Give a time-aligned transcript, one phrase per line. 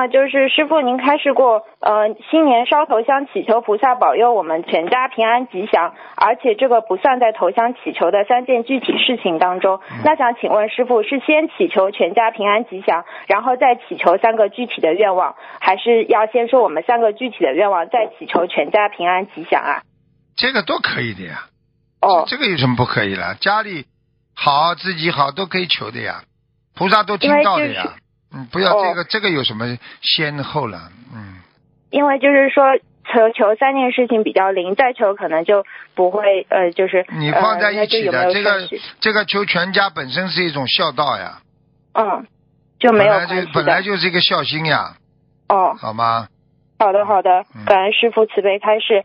[0.00, 9.78] 啊，就是师傅，您开示过，呃，新年烧头香祈求菩萨保佑我们全家平安吉祥，而且这个不算在头香祈求的三件具体事情当中。
[10.02, 19.82] 那想请问师傅，是先祈求全家平安吉祥，然后再祈求三个具体的愿望，还是要先说我们三个具体的愿望，再祈求全家平安吉祥啊？
[20.34, 21.44] 这个都可以的呀。
[22.00, 23.34] 哦，这个有什么不可以了？
[23.34, 23.84] 家里
[24.34, 26.22] 好，自己好都可以求的呀，
[26.74, 27.96] 菩萨都听到的呀。
[28.52, 30.90] 不要哦这个，这个有什么先后了？
[31.14, 31.36] 嗯，
[31.90, 32.64] 因为就是说
[33.12, 38.68] 求求三件事情比较灵，再求可能就不会呃，就是你放在一起的，这个
[39.00, 41.40] 这个求全家本身是一种孝道呀，
[41.94, 42.26] 嗯，
[42.78, 43.82] 就没本来就有本来。
[43.82, 44.94] 就是一个孝心呀，
[45.48, 46.28] 哦，好吗？
[46.78, 48.94] 好的好的嗯，感恩师傅慈悲开示。